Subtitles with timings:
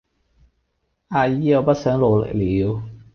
[1.09, 2.81] 阿姨我不想努力了